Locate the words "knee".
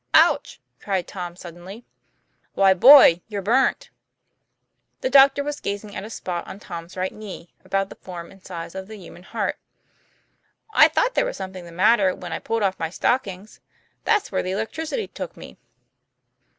7.13-7.53